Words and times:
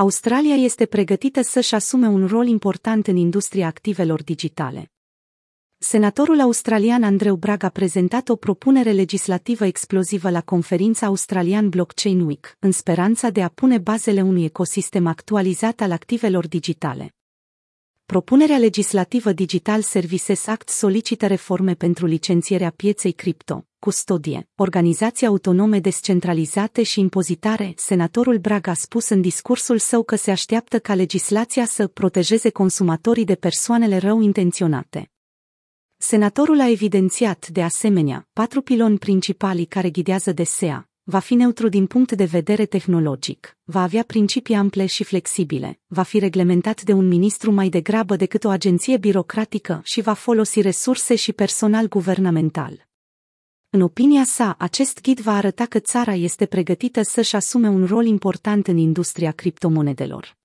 Australia 0.00 0.54
este 0.54 0.86
pregătită 0.86 1.42
să-și 1.42 1.74
asume 1.74 2.08
un 2.08 2.26
rol 2.26 2.46
important 2.46 3.06
în 3.06 3.16
industria 3.16 3.66
activelor 3.66 4.22
digitale. 4.22 4.92
Senatorul 5.78 6.40
australian 6.40 7.02
Andreu 7.02 7.36
Brag 7.36 7.62
a 7.62 7.68
prezentat 7.68 8.28
o 8.28 8.36
propunere 8.36 8.92
legislativă 8.92 9.64
explozivă 9.64 10.30
la 10.30 10.40
conferința 10.40 11.06
Australian 11.06 11.68
Blockchain 11.68 12.20
Week, 12.20 12.56
în 12.58 12.72
speranța 12.72 13.30
de 13.30 13.42
a 13.42 13.48
pune 13.48 13.78
bazele 13.78 14.22
unui 14.22 14.44
ecosistem 14.44 15.06
actualizat 15.06 15.80
al 15.80 15.92
activelor 15.92 16.48
digitale. 16.48 17.14
Propunerea 18.06 18.58
legislativă 18.58 19.32
Digital 19.32 19.82
Services 19.82 20.46
Act 20.46 20.68
solicită 20.68 21.26
reforme 21.26 21.74
pentru 21.74 22.06
licențierea 22.06 22.70
pieței 22.70 23.12
cripto, 23.12 23.67
custodie, 23.78 24.48
organizații 24.54 25.26
autonome 25.26 25.80
descentralizate 25.80 26.82
și 26.82 27.00
impozitare. 27.00 27.72
Senatorul 27.76 28.38
Brag 28.38 28.66
a 28.66 28.74
spus 28.74 29.08
în 29.08 29.20
discursul 29.20 29.78
său 29.78 30.02
că 30.02 30.16
se 30.16 30.30
așteaptă 30.30 30.78
ca 30.78 30.94
legislația 30.94 31.64
să 31.64 31.86
protejeze 31.86 32.50
consumatorii 32.50 33.24
de 33.24 33.34
persoanele 33.34 33.96
rău 33.96 34.20
intenționate. 34.20 35.10
Senatorul 35.96 36.60
a 36.60 36.70
evidențiat, 36.70 37.48
de 37.48 37.62
asemenea, 37.62 38.28
patru 38.32 38.62
piloni 38.62 38.98
principali 38.98 39.64
care 39.64 39.90
ghidează 39.90 40.32
DSEA, 40.32 40.88
va 41.02 41.18
fi 41.18 41.34
neutru 41.34 41.68
din 41.68 41.86
punct 41.86 42.12
de 42.12 42.24
vedere 42.24 42.66
tehnologic, 42.66 43.56
va 43.64 43.82
avea 43.82 44.02
principii 44.02 44.54
ample 44.54 44.86
și 44.86 45.04
flexibile, 45.04 45.80
va 45.86 46.02
fi 46.02 46.18
reglementat 46.18 46.82
de 46.82 46.92
un 46.92 47.08
ministru 47.08 47.50
mai 47.50 47.68
degrabă 47.68 48.16
decât 48.16 48.44
o 48.44 48.48
agenție 48.48 48.96
birocratică 48.96 49.80
și 49.84 50.00
va 50.00 50.12
folosi 50.12 50.60
resurse 50.60 51.14
și 51.14 51.32
personal 51.32 51.88
guvernamental. 51.88 52.88
În 53.70 53.80
opinia 53.80 54.24
sa, 54.24 54.54
acest 54.58 55.00
ghid 55.00 55.20
va 55.20 55.32
arăta 55.32 55.66
că 55.66 55.78
țara 55.78 56.14
este 56.14 56.46
pregătită 56.46 57.02
să-și 57.02 57.36
asume 57.36 57.68
un 57.68 57.86
rol 57.86 58.06
important 58.06 58.66
în 58.66 58.76
industria 58.76 59.32
criptomonedelor. 59.32 60.36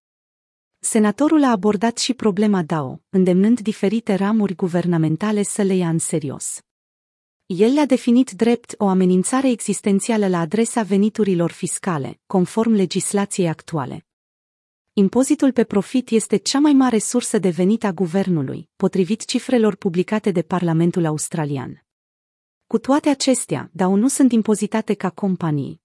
Senatorul 0.79 1.43
a 1.43 1.49
abordat 1.49 1.97
și 1.97 2.13
problema 2.13 2.63
DAO, 2.63 3.01
îndemnând 3.09 3.59
diferite 3.59 4.13
ramuri 4.15 4.55
guvernamentale 4.55 5.43
să 5.43 5.61
le 5.61 5.75
ia 5.75 5.89
în 5.89 5.99
serios. 5.99 6.61
El 7.45 7.73
le-a 7.73 7.85
definit 7.85 8.31
drept 8.31 8.75
o 8.77 8.87
amenințare 8.87 9.49
existențială 9.49 10.27
la 10.27 10.39
adresa 10.39 10.81
veniturilor 10.81 11.51
fiscale, 11.51 12.19
conform 12.25 12.71
legislației 12.71 13.47
actuale. 13.47 14.05
Impozitul 14.93 15.51
pe 15.51 15.63
profit 15.63 16.09
este 16.09 16.37
cea 16.37 16.59
mai 16.59 16.73
mare 16.73 16.97
sursă 16.97 17.37
de 17.37 17.49
venit 17.49 17.83
a 17.83 17.91
guvernului, 17.91 18.69
potrivit 18.75 19.25
cifrelor 19.25 19.75
publicate 19.75 20.31
de 20.31 20.41
Parlamentul 20.41 21.05
Australian. 21.05 21.83
Cu 22.73 22.79
toate 22.79 23.09
acestea, 23.09 23.69
DAO 23.73 23.95
nu 23.95 24.07
sunt 24.07 24.31
impozitate 24.31 24.93
ca 24.93 25.09
companii. 25.09 25.81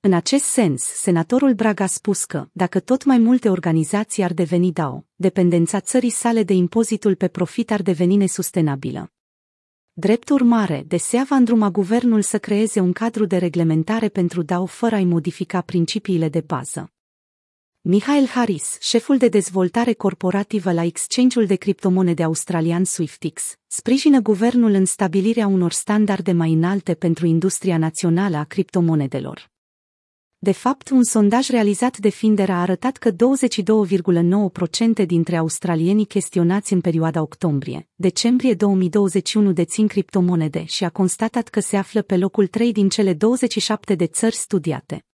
În 0.00 0.12
acest 0.12 0.44
sens, 0.44 0.82
senatorul 0.82 1.54
Brag 1.54 1.80
a 1.80 1.86
spus 1.86 2.24
că, 2.24 2.48
dacă 2.52 2.80
tot 2.80 3.04
mai 3.04 3.18
multe 3.18 3.48
organizații 3.48 4.22
ar 4.22 4.32
deveni 4.32 4.72
DAO, 4.72 5.04
dependența 5.14 5.80
țării 5.80 6.10
sale 6.10 6.42
de 6.42 6.52
impozitul 6.52 7.14
pe 7.14 7.28
profit 7.28 7.70
ar 7.70 7.82
deveni 7.82 8.16
nesustenabilă. 8.16 9.12
Drept 9.92 10.28
urmare, 10.28 10.84
desea 10.86 11.26
va 11.28 11.36
îndruma 11.36 11.70
guvernul 11.70 12.22
să 12.22 12.38
creeze 12.38 12.80
un 12.80 12.92
cadru 12.92 13.24
de 13.24 13.36
reglementare 13.36 14.08
pentru 14.08 14.42
DAO 14.42 14.66
fără 14.66 14.94
a-i 14.94 15.04
modifica 15.04 15.60
principiile 15.60 16.28
de 16.28 16.40
bază. 16.40 16.93
Michael 17.86 18.26
Harris, 18.26 18.76
șeful 18.80 19.16
de 19.16 19.28
dezvoltare 19.28 19.92
corporativă 19.92 20.72
la 20.72 20.82
exchange-ul 20.82 21.46
de 21.46 21.54
criptomonede 21.54 22.22
australian 22.22 22.84
SwiftX, 22.84 23.58
sprijină 23.66 24.20
guvernul 24.20 24.70
în 24.70 24.84
stabilirea 24.84 25.46
unor 25.46 25.72
standarde 25.72 26.32
mai 26.32 26.52
înalte 26.52 26.94
pentru 26.94 27.26
industria 27.26 27.78
națională 27.78 28.36
a 28.36 28.44
criptomonedelor. 28.44 29.50
De 30.38 30.52
fapt, 30.52 30.90
un 30.90 31.02
sondaj 31.02 31.48
realizat 31.48 31.98
de 31.98 32.08
Finder 32.08 32.50
a 32.50 32.60
arătat 32.60 32.96
că 32.96 33.10
22,9% 33.10 35.06
dintre 35.06 35.36
australienii 35.36 36.04
chestionați 36.04 36.72
în 36.72 36.80
perioada 36.80 37.22
octombrie-decembrie 37.22 38.54
2021 38.54 39.52
dețin 39.52 39.86
criptomonede 39.86 40.64
și 40.64 40.84
a 40.84 40.90
constatat 40.90 41.48
că 41.48 41.60
se 41.60 41.76
află 41.76 42.02
pe 42.02 42.16
locul 42.16 42.46
3 42.46 42.72
din 42.72 42.88
cele 42.88 43.12
27 43.14 43.94
de 43.94 44.06
țări 44.06 44.34
studiate. 44.34 45.04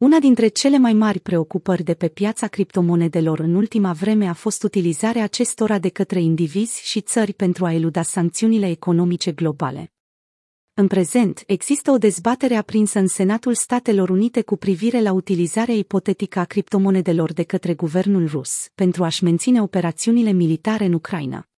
Una 0.00 0.18
dintre 0.18 0.48
cele 0.48 0.78
mai 0.78 0.92
mari 0.92 1.20
preocupări 1.20 1.82
de 1.82 1.94
pe 1.94 2.08
piața 2.08 2.46
criptomonedelor 2.46 3.38
în 3.38 3.54
ultima 3.54 3.92
vreme 3.92 4.28
a 4.28 4.32
fost 4.32 4.62
utilizarea 4.62 5.22
acestora 5.22 5.78
de 5.78 5.88
către 5.88 6.20
indivizi 6.20 6.80
și 6.82 7.00
țări 7.00 7.32
pentru 7.32 7.64
a 7.64 7.72
eluda 7.72 8.02
sancțiunile 8.02 8.70
economice 8.70 9.32
globale. 9.32 9.92
În 10.74 10.86
prezent, 10.86 11.42
există 11.46 11.90
o 11.90 11.98
dezbatere 11.98 12.54
aprinsă 12.54 12.98
în 12.98 13.06
Senatul 13.06 13.54
Statelor 13.54 14.08
Unite 14.10 14.42
cu 14.42 14.56
privire 14.56 15.00
la 15.00 15.12
utilizarea 15.12 15.74
ipotetică 15.74 16.38
a 16.38 16.44
criptomonedelor 16.44 17.32
de 17.32 17.42
către 17.42 17.74
guvernul 17.74 18.26
rus 18.26 18.68
pentru 18.74 19.04
a-și 19.04 19.24
menține 19.24 19.62
operațiunile 19.62 20.30
militare 20.30 20.84
în 20.84 20.92
Ucraina. 20.92 21.49